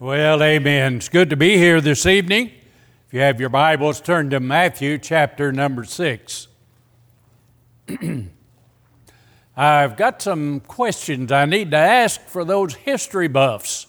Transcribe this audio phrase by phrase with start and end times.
[0.00, 0.98] Well, amen.
[0.98, 2.52] It's good to be here this evening.
[3.08, 6.46] If you have your Bibles, turn to Matthew chapter number six.
[9.56, 13.88] I've got some questions I need to ask for those history buffs.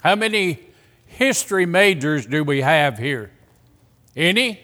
[0.00, 0.58] How many
[1.06, 3.30] history majors do we have here?
[4.16, 4.58] Any?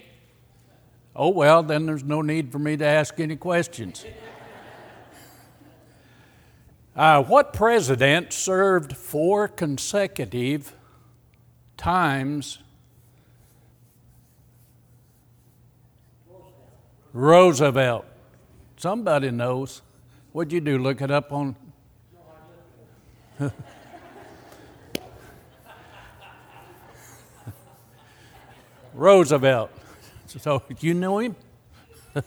[1.15, 4.05] Oh, well, then there's no need for me to ask any questions.
[6.95, 10.77] Uh, what president served four consecutive
[11.79, 12.59] times?
[17.15, 18.05] Roosevelt.
[18.77, 19.81] Somebody knows.
[20.33, 20.77] What'd you do?
[20.77, 21.57] Look it up on.
[28.93, 29.71] Roosevelt.
[30.27, 31.37] So you know him?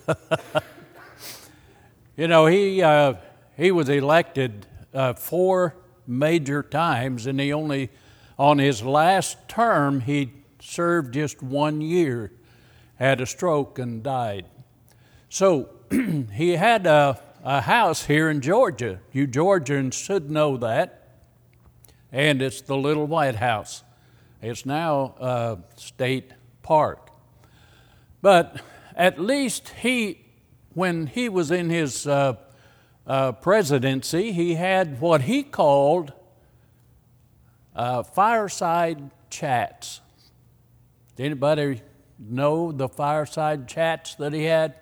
[2.17, 2.81] you know, he.
[2.81, 3.13] Uh,
[3.57, 5.75] he was elected uh, four
[6.07, 7.89] major times, and he only,
[8.37, 12.31] on his last term, he served just one year,
[12.95, 14.45] had a stroke, and died.
[15.29, 15.69] So
[16.33, 18.99] he had a, a house here in Georgia.
[19.11, 21.01] You Georgians should know that.
[22.11, 23.83] And it's the Little White House.
[24.41, 26.31] It's now a state
[26.61, 27.09] park.
[28.21, 28.61] But
[28.95, 30.25] at least he,
[30.73, 32.35] when he was in his uh,
[33.07, 36.13] uh, presidency, he had what he called
[37.75, 40.01] uh, fireside chats.
[41.15, 41.81] Did anybody
[42.19, 44.75] know the fireside chats that he had?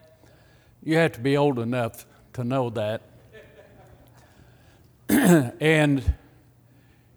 [0.83, 3.01] You have to be old enough to know that.
[5.09, 6.15] and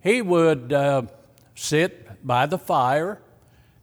[0.01, 1.03] he would uh,
[1.55, 3.20] sit by the fire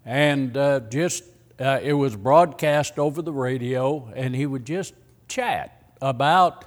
[0.05, 1.23] and uh, just,
[1.59, 4.93] uh, it was broadcast over the radio, and he would just
[5.27, 6.65] chat about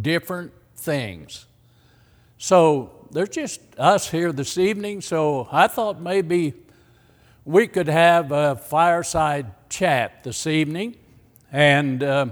[0.00, 1.46] different things.
[2.38, 6.54] So there's just us here this evening, so I thought maybe
[7.44, 10.96] we could have a fireside chat this evening.
[11.50, 12.26] And uh,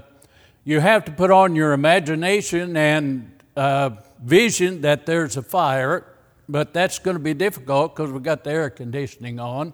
[0.64, 3.90] you have to put on your imagination and uh,
[4.22, 6.06] vision that there's a fire,
[6.48, 9.72] but that's going to be difficult because we've got the air conditioning on.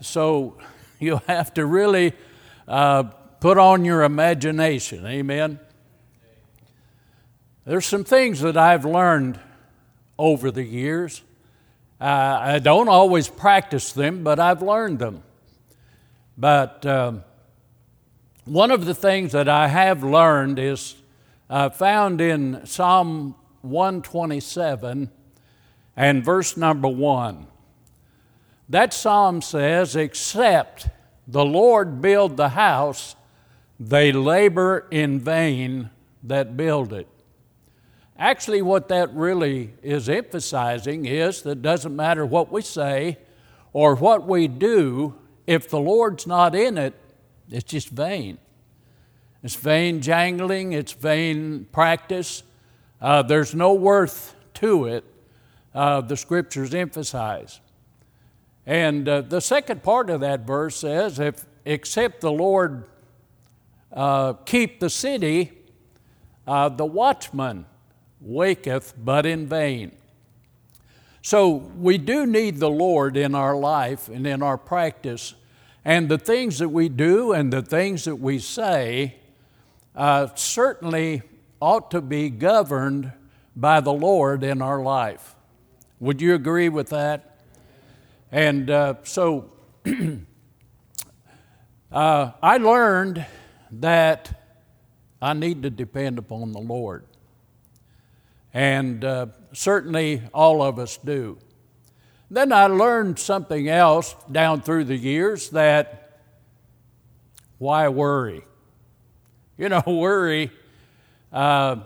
[0.00, 0.56] So
[1.00, 2.12] you have to really
[2.66, 3.04] uh,
[3.40, 5.06] put on your imagination.
[5.06, 5.58] Amen.
[7.68, 9.38] There's some things that I've learned
[10.18, 11.20] over the years.
[12.00, 15.22] Uh, I don't always practice them, but I've learned them.
[16.38, 17.24] But um,
[18.46, 20.94] one of the things that I have learned is
[21.50, 25.10] uh, found in Psalm 127
[25.94, 27.48] and verse number 1.
[28.70, 30.88] That psalm says, Except
[31.26, 33.14] the Lord build the house,
[33.78, 35.90] they labor in vain
[36.22, 37.08] that build it.
[38.18, 43.16] Actually, what that really is emphasizing is that it doesn't matter what we say
[43.72, 45.14] or what we do,
[45.46, 46.94] if the Lord's not in it,
[47.48, 48.38] it's just vain.
[49.44, 52.42] It's vain jangling, it's vain practice.
[53.00, 55.04] Uh, there's no worth to it,
[55.72, 57.60] uh, the scriptures emphasize.
[58.66, 62.84] And uh, the second part of that verse says, if except the Lord
[63.92, 65.52] uh, keep the city,
[66.48, 67.64] uh, the watchman
[68.28, 69.90] waketh but in vain.
[71.22, 75.34] So we do need the Lord in our life and in our practice.
[75.84, 79.16] And the things that we do and the things that we say
[79.96, 81.22] uh, certainly
[81.60, 83.12] ought to be governed
[83.56, 85.34] by the Lord in our life.
[85.98, 87.40] Would you agree with that?
[88.30, 89.50] And uh, so
[91.90, 93.26] uh, I learned
[93.72, 94.40] that
[95.20, 97.04] I need to depend upon the Lord
[98.52, 101.38] and uh, certainly all of us do.
[102.30, 106.20] Then I learned something else down through the years that
[107.58, 108.42] why worry?
[109.56, 110.50] You know, worry
[111.32, 111.76] uh,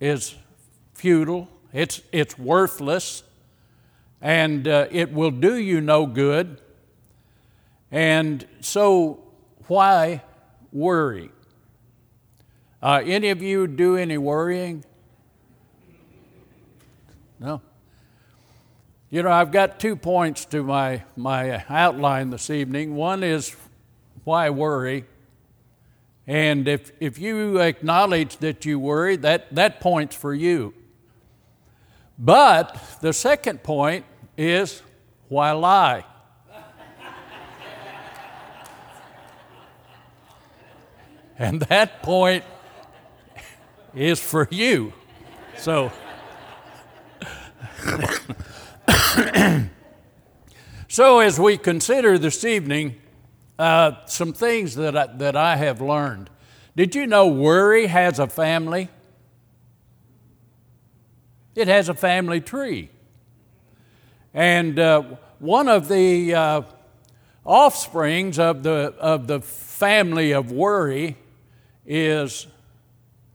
[0.00, 0.34] is
[0.94, 3.22] futile, it's, it's worthless,
[4.20, 6.60] and uh, it will do you no good.
[7.90, 9.20] And so,
[9.66, 10.22] why
[10.72, 11.30] worry?
[12.82, 14.84] Uh, any of you do any worrying?
[17.40, 17.62] No.
[19.08, 22.94] You know, I've got two points to my, my outline this evening.
[22.94, 23.56] One is
[24.24, 25.06] why worry?
[26.26, 30.74] And if, if you acknowledge that you worry, that, that point's for you.
[32.18, 34.04] But the second point
[34.36, 34.82] is
[35.28, 36.04] why lie?
[41.38, 42.44] and that point
[43.94, 44.92] is for you.
[45.56, 45.90] So.
[50.88, 52.96] so, as we consider this evening
[53.58, 56.30] uh, some things that I, that I have learned,
[56.76, 58.88] did you know worry has a family?
[61.54, 62.90] It has a family tree.
[64.32, 65.02] And uh,
[65.40, 66.62] one of the uh,
[67.44, 71.16] offsprings of the, of the family of worry
[71.84, 72.46] is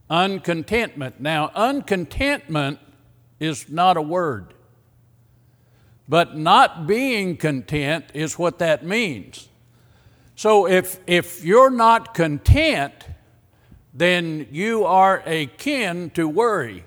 [0.10, 1.19] uncontentment.
[1.19, 2.80] Now, uncontentment
[3.40, 4.54] is not a word,
[6.08, 9.50] but not being content is what that means.
[10.36, 12.94] So if, if you're not content,
[13.94, 16.84] then you are akin to worry.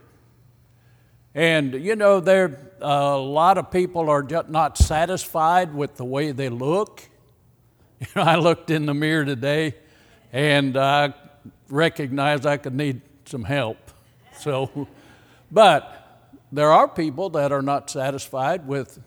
[1.35, 6.33] And you know, there a lot of people are just not satisfied with the way
[6.33, 7.03] they look.
[8.01, 9.75] You know, I looked in the mirror today,
[10.33, 11.15] and I
[11.69, 13.77] recognized I could need some help.
[14.39, 14.87] So,
[15.51, 15.98] but
[16.51, 18.99] there are people that are not satisfied with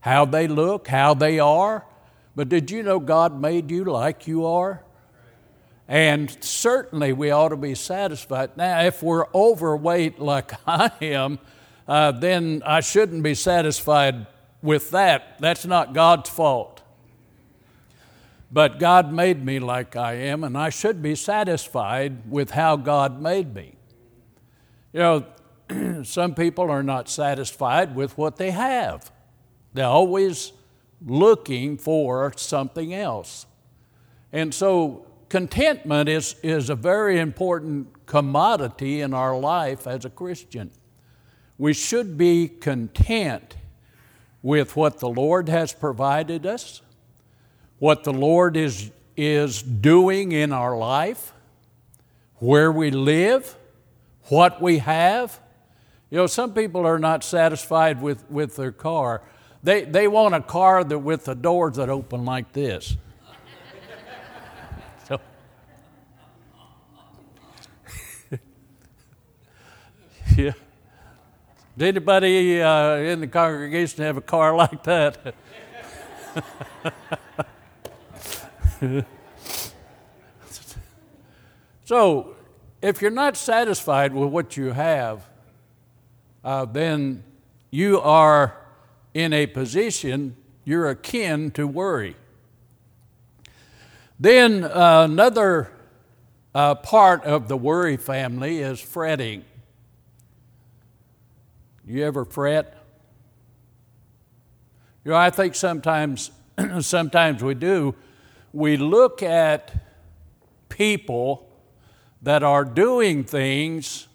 [0.00, 1.86] how they look, how they are.
[2.34, 4.82] But did you know God made you like you are?
[5.86, 8.56] And certainly we ought to be satisfied.
[8.56, 11.38] Now, if we're overweight like I am,
[11.86, 14.26] uh, then I shouldn't be satisfied
[14.62, 15.38] with that.
[15.40, 16.82] That's not God's fault.
[18.50, 23.20] But God made me like I am, and I should be satisfied with how God
[23.20, 23.74] made me.
[24.92, 25.26] You know,
[26.04, 29.10] some people are not satisfied with what they have,
[29.74, 30.52] they're always
[31.04, 33.46] looking for something else.
[34.32, 40.70] And so, contentment is, is a very important commodity in our life as a Christian.
[41.58, 43.56] We should be content
[44.42, 46.82] with what the Lord has provided us,
[47.78, 51.32] what the Lord is, is doing in our life,
[52.36, 53.56] where we live,
[54.24, 55.40] what we have.
[56.12, 59.22] You know, some people are not satisfied with, with their car.
[59.62, 62.98] They, they want a car that with the doors that open like this.
[65.08, 65.18] so,
[70.36, 70.52] yeah.
[71.78, 75.34] Did anybody uh, in the congregation have a car like that?
[81.86, 82.36] so,
[82.82, 85.31] if you're not satisfied with what you have,
[86.44, 87.22] uh, then
[87.70, 88.56] you are
[89.14, 92.16] in a position, you're akin to worry.
[94.18, 95.72] Then uh, another
[96.54, 99.44] uh, part of the worry family is fretting.
[101.86, 102.78] You ever fret?
[105.04, 106.30] You know, I think sometimes,
[106.80, 107.94] sometimes we do.
[108.52, 109.74] We look at
[110.68, 111.48] people
[112.22, 114.06] that are doing things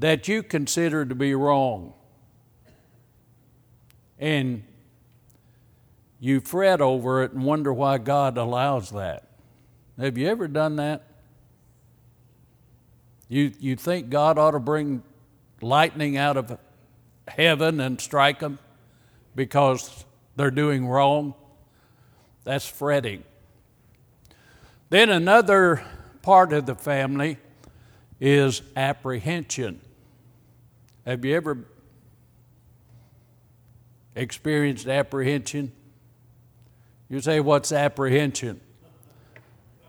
[0.00, 1.92] that you consider to be wrong.
[4.18, 4.64] And
[6.18, 9.28] you fret over it and wonder why God allows that.
[9.98, 11.04] Have you ever done that?
[13.28, 15.02] You, you think God ought to bring
[15.60, 16.58] lightning out of
[17.28, 18.58] heaven and strike them
[19.36, 20.04] because
[20.36, 21.34] they're doing wrong.
[22.44, 23.22] That's fretting.
[24.88, 25.84] Then another
[26.22, 27.36] part of the family
[28.18, 29.80] is apprehension.
[31.06, 31.58] Have you ever
[34.14, 35.72] experienced apprehension?
[37.08, 38.60] You say, What's apprehension?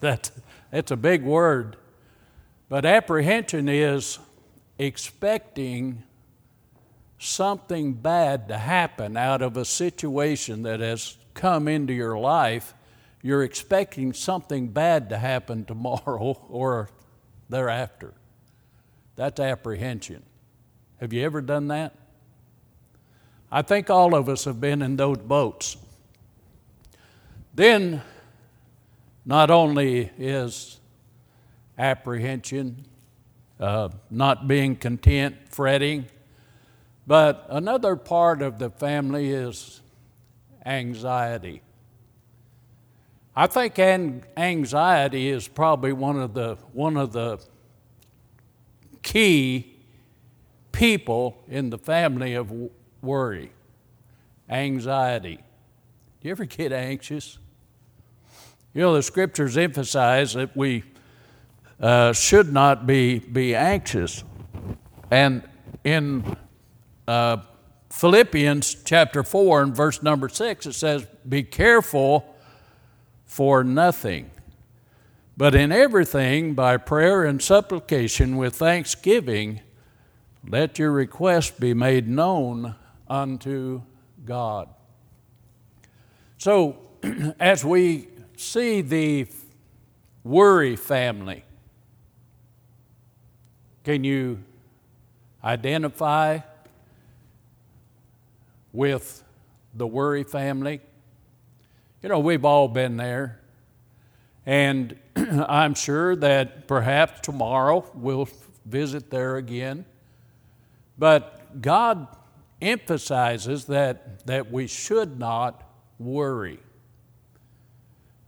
[0.00, 0.30] that,
[0.70, 1.76] that's a big word.
[2.68, 4.18] But apprehension is
[4.78, 6.02] expecting
[7.18, 12.74] something bad to happen out of a situation that has come into your life,
[13.22, 16.90] you're expecting something bad to happen tomorrow or
[17.48, 18.12] thereafter.
[19.16, 20.22] That's apprehension.
[21.00, 21.94] Have you ever done that?
[23.50, 25.76] I think all of us have been in those boats.
[27.54, 28.02] Then,
[29.24, 30.78] not only is
[31.78, 32.84] apprehension,
[33.58, 36.06] uh, not being content, fretting.
[37.06, 39.80] But another part of the family is
[40.64, 41.62] anxiety.
[43.34, 43.78] I think
[44.36, 47.38] anxiety is probably one of the, one of the
[49.06, 49.72] key
[50.72, 52.52] people in the family of
[53.00, 53.52] worry.
[54.50, 55.36] Anxiety.
[55.36, 57.38] Do you ever get anxious?
[58.74, 60.82] You know, the scriptures emphasize that we
[61.80, 64.24] uh, should not be, be anxious.
[65.10, 65.48] And
[65.84, 66.36] in
[67.06, 67.38] uh,
[67.90, 72.34] Philippians chapter 4 and verse number 6, it says, Be careful
[73.24, 74.30] for nothing,
[75.36, 79.60] but in everything by prayer and supplication with thanksgiving,
[80.48, 82.74] let your request be made known
[83.08, 83.82] unto
[84.24, 84.68] God.
[86.38, 86.78] So,
[87.40, 89.26] as we see the
[90.24, 91.44] worry family,
[93.84, 94.42] can you
[95.44, 96.38] identify
[98.72, 99.22] with
[99.74, 100.80] the worry family?
[102.02, 103.40] You know, we've all been there.
[104.44, 104.96] And
[105.48, 108.28] I'm sure that perhaps tomorrow we'll
[108.66, 109.86] visit there again.
[110.98, 112.06] But God
[112.60, 115.62] emphasizes that, that we should not
[115.98, 116.58] worry.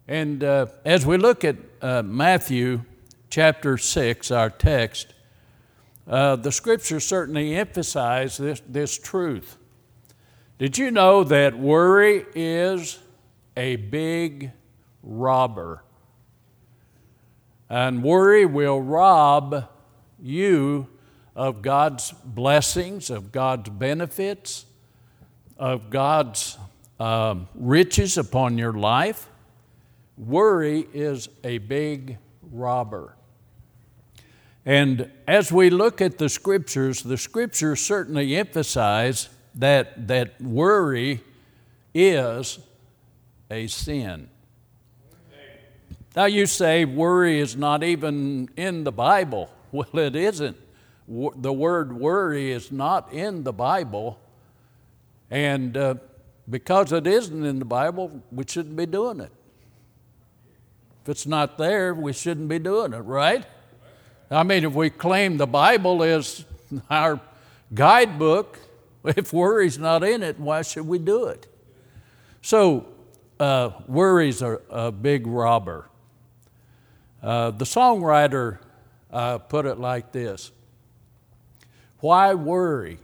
[0.06, 2.82] And uh, as we look at uh, Matthew
[3.28, 5.12] chapter 6, our text,
[6.06, 9.58] uh, the scriptures certainly emphasize this, this truth.
[10.58, 12.98] Did you know that worry is
[13.56, 14.52] a big
[15.02, 15.82] robber?
[17.70, 19.68] And worry will rob
[20.20, 20.88] you
[21.36, 24.66] of God's blessings, of God's benefits,
[25.58, 26.58] of God's
[26.98, 29.28] um, riches upon your life.
[30.16, 32.18] Worry is a big
[32.50, 33.14] robber.
[34.66, 41.22] And as we look at the scriptures, the scriptures certainly emphasize that, that worry
[41.94, 42.58] is
[43.50, 44.28] a sin.
[46.18, 49.52] Now, you say worry is not even in the Bible.
[49.70, 50.56] Well, it isn't.
[51.06, 54.18] The word worry is not in the Bible.
[55.30, 55.94] And uh,
[56.50, 59.30] because it isn't in the Bible, we shouldn't be doing it.
[61.02, 63.46] If it's not there, we shouldn't be doing it, right?
[64.28, 66.44] I mean, if we claim the Bible is
[66.90, 67.20] our
[67.72, 68.58] guidebook,
[69.04, 71.46] if worry's not in it, why should we do it?
[72.42, 72.86] So,
[73.38, 75.88] uh, worry's a, a big robber.
[77.22, 78.58] Uh, the songwriter
[79.10, 80.52] uh, put it like this
[82.00, 82.98] Why worry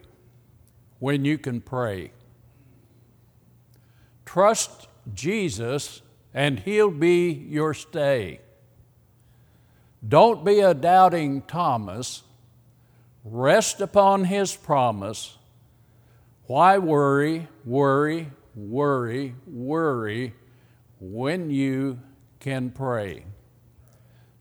[0.98, 2.12] when you can pray?
[4.24, 6.02] Trust Jesus,
[6.32, 8.40] and He'll be your stay.
[10.06, 12.22] Don't be a doubting Thomas.
[13.24, 15.38] Rest upon His promise.
[16.46, 20.34] Why worry, worry, worry, worry
[21.00, 22.00] when you
[22.38, 23.24] can pray?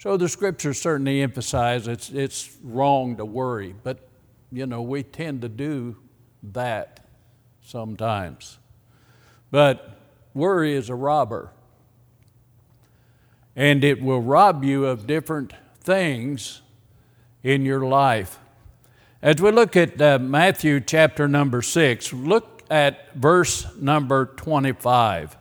[0.04, 4.00] So the scriptures certainly emphasize it's, it's wrong to worry, but
[4.52, 5.96] you know, we tend to do
[6.52, 7.00] that
[7.62, 8.58] sometimes.
[9.50, 9.98] But
[10.34, 11.52] worry is a robber,
[13.56, 16.62] and it will rob you of different things
[17.42, 18.40] in your life.
[19.22, 25.38] As we look at uh, Matthew chapter number 6, look at verse number 25.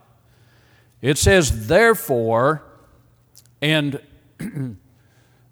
[1.00, 2.62] It says, Therefore,
[3.60, 4.00] and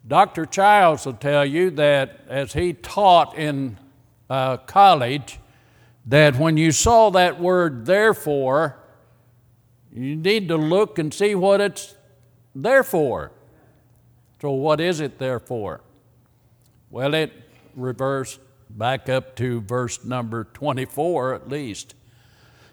[0.07, 0.47] Dr.
[0.47, 3.79] Childs will tell you that as he taught in
[4.29, 5.39] uh, college,
[6.07, 8.77] that when you saw that word therefore,
[9.93, 11.95] you need to look and see what it's
[12.55, 13.33] there for.
[14.41, 15.83] So, what is it there for?
[16.91, 17.33] Well, it
[17.77, 21.95] reversed back up to verse number 24 at least.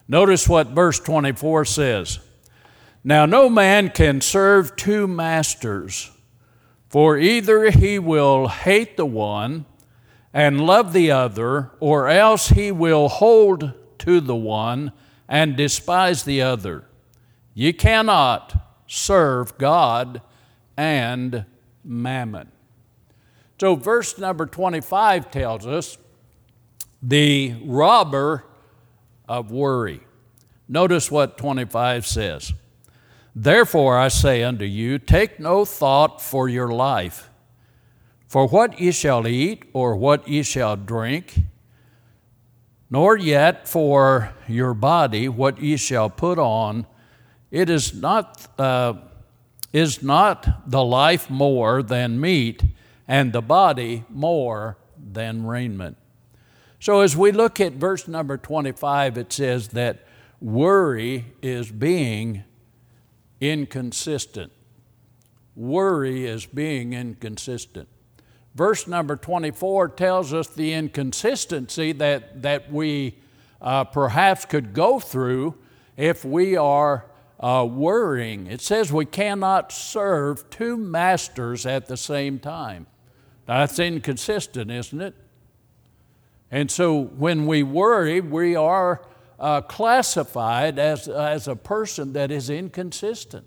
[0.07, 2.19] Notice what verse 24 says.
[3.03, 6.11] Now, no man can serve two masters,
[6.89, 9.65] for either he will hate the one
[10.33, 14.91] and love the other, or else he will hold to the one
[15.27, 16.85] and despise the other.
[17.53, 18.55] You cannot
[18.87, 20.21] serve God
[20.75, 21.45] and
[21.83, 22.51] mammon.
[23.59, 25.97] So, verse number 25 tells us
[27.01, 28.45] the robber
[29.27, 30.01] of worry.
[30.67, 32.53] Notice what 25 says.
[33.39, 37.29] Therefore, I say unto you, take no thought for your life,
[38.27, 41.41] for what ye shall eat, or what ye shall drink,
[42.89, 46.87] nor yet for your body what ye shall put on.
[47.51, 48.95] It is not, uh,
[49.71, 52.63] is not the life more than meat,
[53.07, 55.95] and the body more than raiment.
[56.79, 60.07] So, as we look at verse number 25, it says that
[60.41, 62.43] worry is being
[63.39, 64.51] inconsistent.
[65.55, 67.87] Worry is being inconsistent.
[68.55, 73.17] Verse number 24 tells us the inconsistency that, that we
[73.61, 75.55] uh, perhaps could go through
[75.95, 77.05] if we are
[77.39, 78.47] uh, worrying.
[78.47, 82.87] It says we cannot serve two masters at the same time.
[83.45, 85.15] That's inconsistent, isn't it?
[86.49, 89.01] And so when we worry, we are
[89.39, 93.45] uh, classified as, as a person that is inconsistent.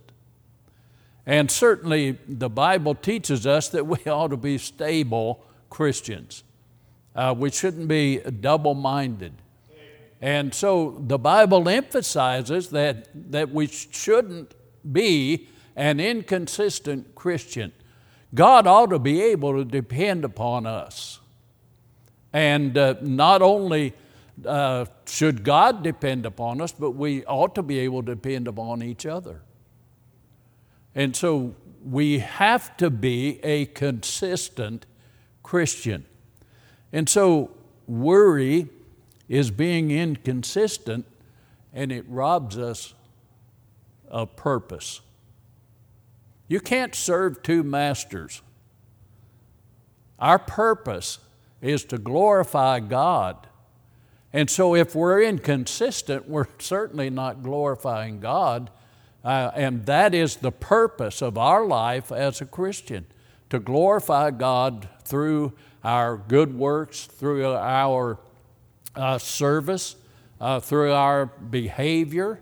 [1.26, 6.44] And certainly the Bible teaches us that we ought to be stable Christians.
[7.14, 9.32] Uh, we shouldn't be double minded.
[10.22, 14.54] And so the Bible emphasizes that, that we shouldn't
[14.90, 17.72] be an inconsistent Christian.
[18.34, 21.20] God ought to be able to depend upon us.
[22.32, 23.94] And uh, not only
[24.46, 28.82] uh, should God depend upon us, but we ought to be able to depend upon
[28.82, 29.42] each other.
[30.94, 31.54] And so
[31.84, 34.86] we have to be a consistent
[35.42, 36.04] Christian.
[36.92, 37.50] And so
[37.86, 38.68] worry
[39.28, 41.06] is being inconsistent
[41.72, 42.94] and it robs us
[44.08, 45.00] of purpose.
[46.48, 48.42] You can't serve two masters.
[50.18, 51.18] Our purpose
[51.60, 53.46] is to glorify God.
[54.32, 58.70] And so if we're inconsistent, we're certainly not glorifying God.
[59.22, 63.06] Uh, and that is the purpose of our life as a Christian
[63.50, 65.52] to glorify God through
[65.84, 68.18] our good works, through our
[68.94, 69.96] uh, service,
[70.40, 72.40] uh, through our behavior.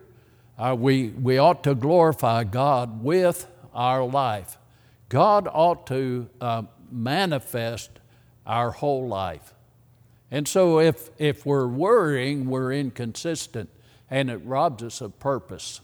[0.59, 4.59] Uh, we, we ought to glorify God with our life.
[5.09, 7.91] God ought to uh, manifest
[8.47, 9.55] our whole life.
[10.31, 13.71] And so if, if we're worrying, we're inconsistent
[14.11, 15.81] and it robs us of purpose.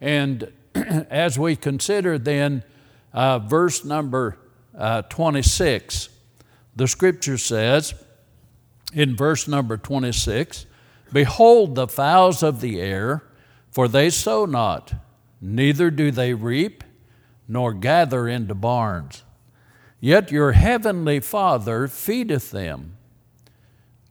[0.00, 2.64] And as we consider then
[3.12, 4.38] uh, verse number
[4.76, 6.08] uh, 26,
[6.74, 7.94] the scripture says
[8.92, 10.66] in verse number 26
[11.12, 13.22] Behold the fowls of the air,
[13.70, 14.92] for they sow not,
[15.40, 16.82] neither do they reap,
[17.48, 19.22] nor gather into barns.
[20.00, 22.96] Yet your heavenly Father feedeth them.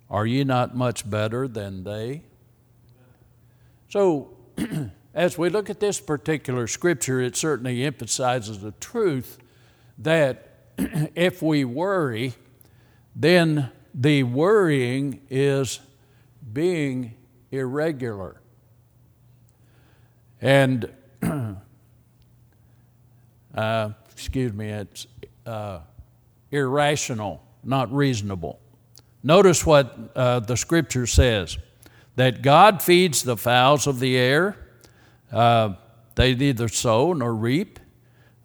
[0.10, 2.24] Are ye not much better than they?
[3.90, 4.36] So,
[5.14, 9.38] as we look at this particular scripture, it certainly emphasizes the truth
[9.98, 12.34] that if we worry,
[13.16, 15.80] then the worrying is
[16.52, 17.14] being
[17.52, 18.42] irregular.
[20.42, 20.92] And,
[23.56, 25.08] uh, excuse me, it's
[25.46, 25.79] uh,
[26.51, 28.60] irrational, not reasonable.
[29.25, 31.57] Notice what uh, the scripture says
[32.16, 34.55] that God feeds the fowls of the air.
[35.31, 35.74] Uh,
[36.14, 37.79] they neither sow nor reap,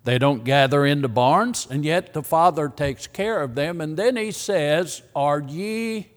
[0.04, 3.82] they don't gather into barns, and yet the Father takes care of them.
[3.82, 6.08] And then he says, Are ye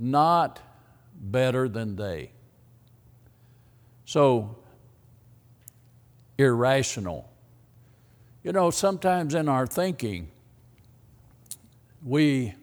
[0.00, 0.58] not
[1.14, 2.32] better than they?
[4.04, 4.58] So,
[6.38, 7.30] irrational.
[8.42, 10.32] You know, sometimes in our thinking,
[12.04, 12.54] we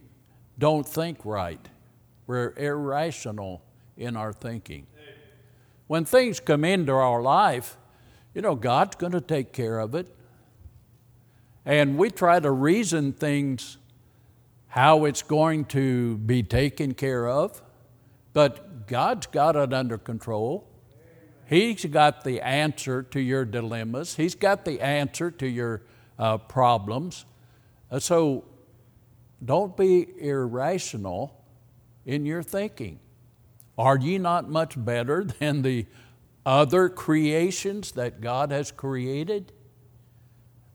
[0.59, 1.65] don't think right.
[2.27, 3.63] We're irrational
[3.97, 4.85] in our thinking.
[5.87, 7.77] When things come into our life,
[8.35, 10.15] you know, God's going to take care of it.
[11.65, 13.77] And we try to reason things
[14.67, 17.61] how it's going to be taken care of,
[18.33, 20.67] but God's got it under control.
[21.47, 25.81] He's got the answer to your dilemmas, He's got the answer to your
[26.19, 27.25] uh, problems.
[27.91, 28.43] Uh, so
[29.43, 31.35] don't be irrational
[32.05, 32.99] in your thinking.
[33.77, 35.85] Are ye not much better than the
[36.45, 39.51] other creations that God has created?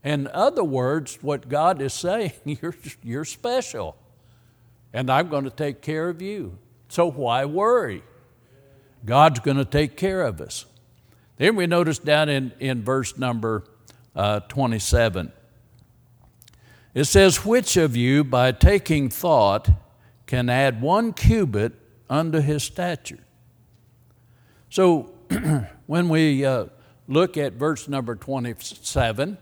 [0.02, 3.96] In other words, what God is saying, you're, you're special,
[4.92, 6.58] and I'm going to take care of you.
[6.88, 8.02] So why worry?
[9.04, 10.64] God's going to take care of us.
[11.36, 13.64] Then we notice down in, in verse number
[14.14, 15.32] uh, 27,
[16.94, 19.68] it says, Which of you, by taking thought,
[20.26, 21.74] can add one cubit
[22.08, 23.24] unto his stature?
[24.70, 25.12] So
[25.86, 26.66] when we uh,
[27.08, 29.38] look at verse number 27,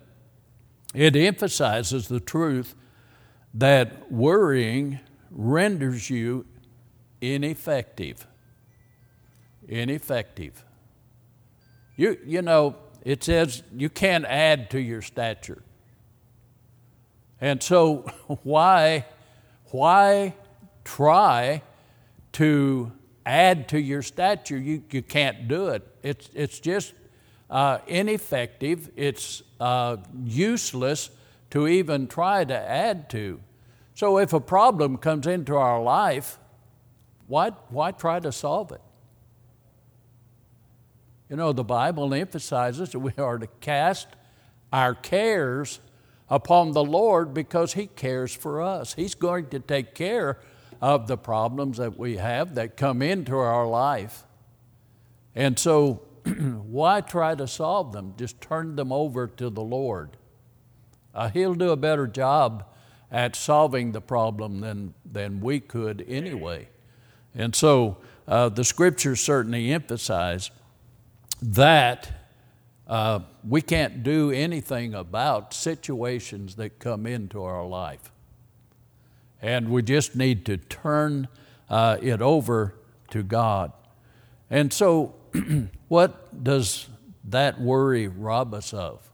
[0.94, 2.74] it emphasizes the truth
[3.54, 6.46] that worrying renders you
[7.20, 8.26] ineffective.
[9.68, 10.64] Ineffective.
[11.96, 15.62] You, you know, it says you can't add to your stature.
[17.42, 18.07] And so,
[18.44, 19.05] why,
[19.72, 20.35] why
[20.85, 21.62] try
[22.35, 22.92] to
[23.26, 24.57] add to your stature?
[24.57, 25.87] You, you can't do it.
[26.05, 26.94] It's, it's just
[27.50, 31.11] uh, ineffective, it's uh, useless
[31.50, 33.40] to even try to add to.
[33.94, 36.38] So if a problem comes into our life,
[37.26, 38.81] why, why try to solve it?
[41.28, 44.07] You know, the Bible emphasizes that we are to cast
[44.72, 45.81] our cares
[46.28, 48.94] upon the Lord because He cares for us.
[48.94, 50.38] He's going to take care
[50.80, 54.24] of the problems that we have that come into our life.
[55.35, 58.14] And so why try to solve them?
[58.16, 60.16] Just turn them over to the Lord.
[61.14, 62.64] Uh, he'll do a better job
[63.11, 66.68] at solving the problem than, than we could anyway.
[67.35, 70.50] And so uh, the scriptures certainly emphasize
[71.40, 72.21] that
[72.87, 78.12] uh, we can't do anything about situations that come into our life.
[79.40, 81.29] And we just need to turn
[81.68, 82.75] uh, it over
[83.11, 83.73] to God.
[84.51, 85.14] And so,
[85.88, 86.88] what does
[87.25, 89.09] that worry rob us of?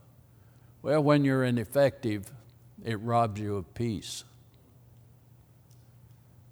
[0.82, 2.30] Well, when you're ineffective,
[2.84, 4.24] it robs you of peace.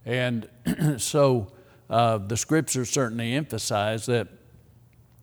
[0.04, 0.48] And
[0.98, 1.48] so
[1.90, 4.28] uh, the scriptures certainly emphasize that,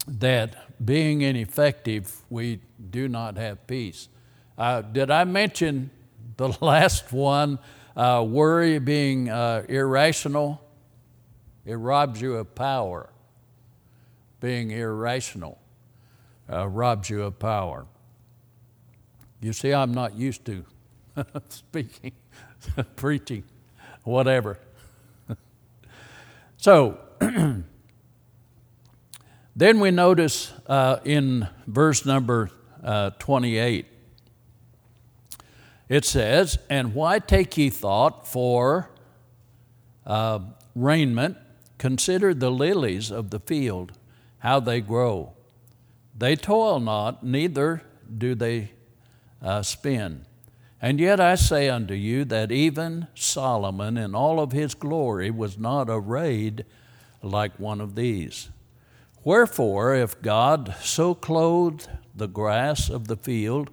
[0.07, 4.09] that being ineffective, we do not have peace.
[4.57, 5.89] Uh, did I mention
[6.37, 7.59] the last one,
[7.95, 10.61] uh, worry being uh, irrational?
[11.65, 13.09] It robs you of power.
[14.39, 15.59] Being irrational
[16.51, 17.85] uh, robs you of power.
[19.41, 20.65] You see, I'm not used to
[21.49, 22.13] speaking,
[22.95, 23.43] preaching,
[24.03, 24.59] whatever.
[26.57, 26.97] so,
[29.55, 32.49] then we notice uh, in verse number
[32.83, 33.85] uh, 28,
[35.89, 38.89] it says, And why take ye thought for
[40.05, 40.39] uh,
[40.75, 41.37] raiment?
[41.77, 43.91] Consider the lilies of the field,
[44.39, 45.33] how they grow.
[46.17, 47.83] They toil not, neither
[48.17, 48.71] do they
[49.41, 50.25] uh, spin.
[50.81, 55.57] And yet I say unto you that even Solomon in all of his glory was
[55.57, 56.65] not arrayed
[57.21, 58.49] like one of these.
[59.23, 63.69] Wherefore, if God so clothed the grass of the field,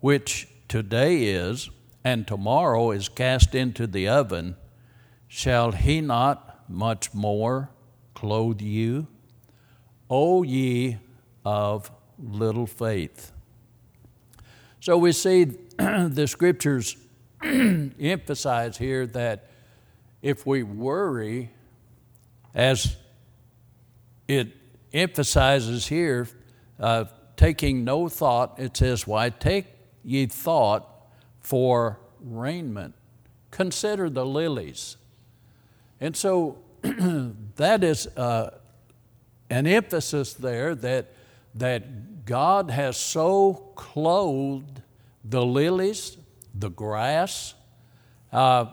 [0.00, 1.70] which today is,
[2.04, 4.56] and tomorrow is cast into the oven,
[5.26, 7.70] shall he not much more
[8.14, 9.06] clothe you?
[10.10, 10.98] O ye
[11.46, 13.32] of little faith.
[14.80, 15.44] So we see
[15.78, 16.98] the scriptures
[17.42, 19.50] emphasize here that
[20.20, 21.50] if we worry,
[22.54, 22.96] as
[24.28, 24.52] it
[24.94, 26.28] emphasizes here,
[26.80, 27.04] uh,
[27.36, 29.66] taking no thought, it says, Why take
[30.02, 30.88] ye thought
[31.40, 32.94] for raiment?
[33.50, 34.96] Consider the lilies
[36.04, 38.50] and so that is uh,
[39.48, 41.14] an emphasis there that,
[41.54, 44.82] that God has so clothed
[45.24, 46.18] the lilies,
[46.54, 47.54] the grass.
[48.30, 48.66] Uh,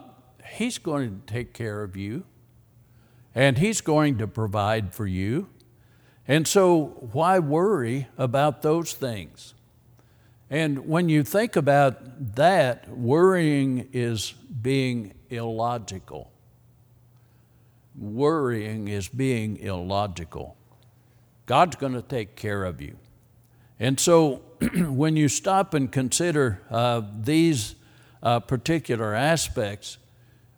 [0.45, 2.25] he's going to take care of you,
[3.33, 5.47] and He's going to provide for you.
[6.27, 9.53] And so, why worry about those things?
[10.49, 14.31] And when you think about that, worrying is
[14.61, 16.31] being illogical
[17.95, 20.57] worrying is being illogical.
[21.45, 22.97] God's going to take care of you.
[23.79, 24.41] And so
[24.75, 27.75] when you stop and consider uh, these
[28.23, 29.97] uh, particular aspects,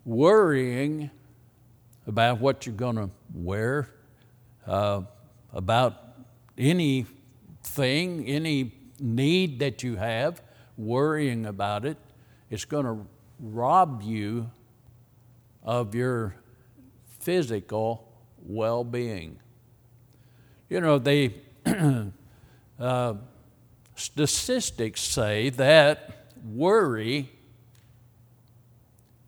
[0.05, 1.09] worrying
[2.05, 3.89] about what you're going to wear,
[4.67, 5.01] uh,
[5.53, 5.95] about
[6.57, 10.41] anything, any need that you have,
[10.77, 11.97] worrying about it,
[12.49, 13.05] it's going to
[13.39, 14.49] rob you
[15.63, 16.35] of your
[17.19, 18.11] physical
[18.45, 19.39] well being.
[20.69, 21.33] You know, the
[22.79, 23.13] uh,
[23.95, 27.29] statistics say that worry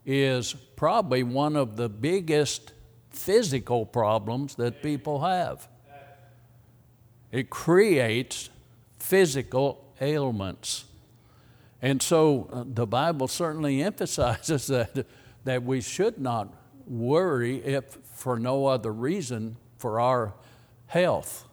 [0.05, 2.73] is probably one of the biggest
[3.09, 5.67] physical problems that people have.
[7.35, 8.49] It creates
[8.97, 10.85] physical ailments.
[11.81, 15.05] And so uh, the Bible certainly emphasizes that,
[15.43, 16.53] that we should not
[16.87, 20.33] worry if for no other reason for our
[20.87, 21.45] health.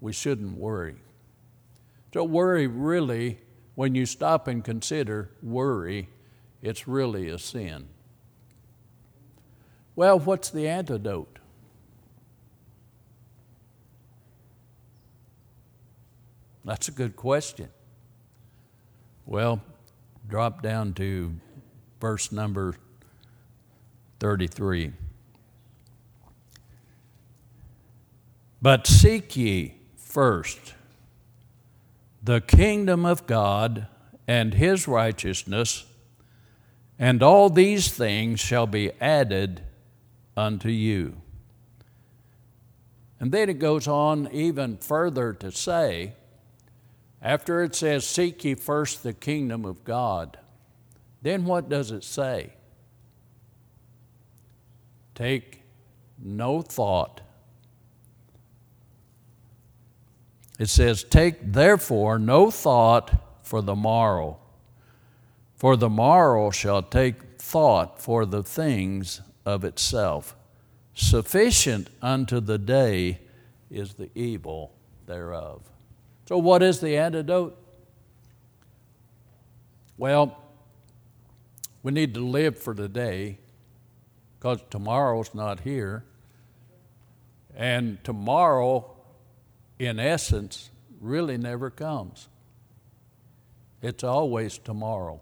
[0.00, 0.94] We shouldn't worry.
[2.14, 3.40] So, worry really,
[3.74, 6.08] when you stop and consider worry,
[6.62, 7.88] it's really a sin.
[9.94, 11.33] Well, what's the antidote?
[16.64, 17.68] That's a good question.
[19.26, 19.60] Well,
[20.28, 21.34] drop down to
[22.00, 22.74] verse number
[24.20, 24.92] 33.
[28.62, 30.74] But seek ye first
[32.22, 33.86] the kingdom of God
[34.26, 35.84] and his righteousness,
[36.98, 39.60] and all these things shall be added
[40.34, 41.16] unto you.
[43.20, 46.14] And then it goes on even further to say,
[47.24, 50.36] after it says, Seek ye first the kingdom of God,
[51.22, 52.52] then what does it say?
[55.14, 55.62] Take
[56.22, 57.22] no thought.
[60.58, 64.38] It says, Take therefore no thought for the morrow,
[65.56, 70.36] for the morrow shall take thought for the things of itself.
[70.92, 73.20] Sufficient unto the day
[73.70, 74.72] is the evil
[75.06, 75.62] thereof.
[76.26, 77.56] So, what is the antidote?
[79.98, 80.38] Well,
[81.82, 83.38] we need to live for today
[84.38, 86.04] because tomorrow's not here.
[87.54, 88.90] And tomorrow,
[89.78, 92.28] in essence, really never comes.
[93.82, 95.20] It's always tomorrow.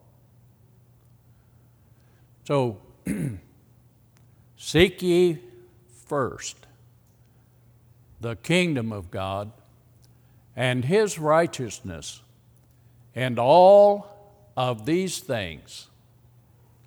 [2.44, 2.78] So,
[4.56, 5.40] seek ye
[6.06, 6.56] first
[8.20, 9.50] the kingdom of God
[10.56, 12.22] and his righteousness,
[13.14, 14.06] and all
[14.56, 15.88] of these things,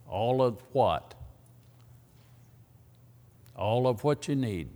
[0.07, 1.13] all of what?
[3.55, 4.69] All of what you need.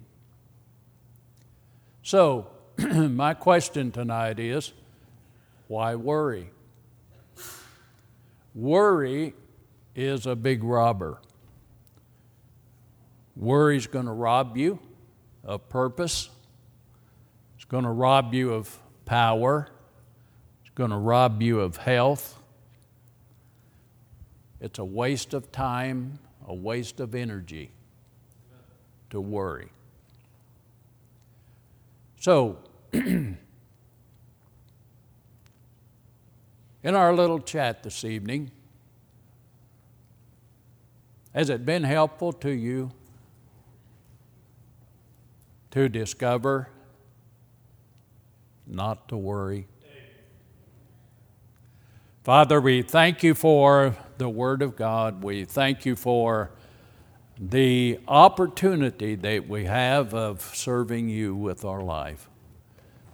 [2.01, 2.47] So,
[2.77, 4.73] my question tonight is
[5.67, 6.49] why worry?
[8.55, 9.35] Worry
[9.95, 11.19] is a big robber.
[13.35, 14.79] Worry's going to rob you
[15.43, 16.29] of purpose.
[17.69, 19.69] Going to rob you of power.
[20.61, 22.41] It's going to rob you of health.
[24.59, 27.69] It's a waste of time, a waste of energy
[29.11, 29.69] to worry.
[32.19, 32.57] So,
[32.91, 33.37] in
[36.83, 38.51] our little chat this evening,
[41.35, 42.91] has it been helpful to you
[45.71, 46.67] to discover
[48.69, 49.67] not to worry?
[52.23, 55.23] Father, we thank you for the Word of God.
[55.23, 56.51] We thank you for
[57.39, 62.29] the opportunity that we have of serving you with our life.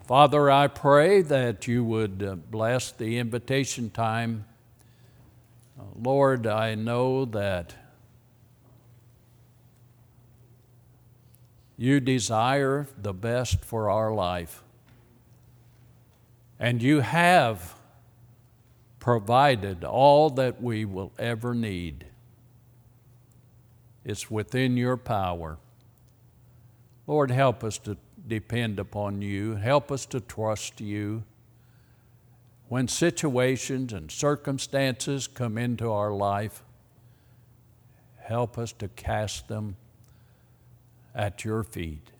[0.07, 4.45] Father, I pray that you would uh, bless the invitation time.
[5.95, 7.75] Lord, I know that
[11.77, 14.63] you desire the best for our life,
[16.59, 17.75] and you have
[18.99, 22.05] provided all that we will ever need.
[24.03, 25.57] It's within your power.
[27.07, 29.55] Lord, help us to depend upon you.
[29.55, 31.23] Help us to trust you.
[32.67, 36.63] When situations and circumstances come into our life,
[38.17, 39.75] help us to cast them
[41.13, 42.11] at your feet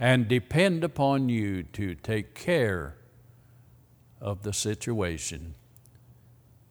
[0.00, 2.96] and depend upon you to take care
[4.20, 5.54] of the situation.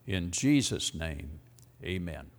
[0.06, 1.40] In Jesus' name,
[1.84, 2.30] amen.